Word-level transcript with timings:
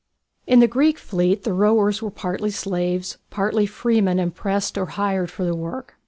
In 0.47 0.61
the 0.61 0.67
Greek 0.67 0.97
fleet 0.97 1.43
the 1.43 1.53
rowers 1.53 2.01
were 2.01 2.09
partly 2.09 2.49
slaves, 2.49 3.19
partly 3.29 3.67
freemen 3.67 4.17
impressed 4.17 4.75
or 4.75 4.87
hired 4.97 5.29
for 5.29 5.45
the 5.45 5.55
work. 5.55 5.93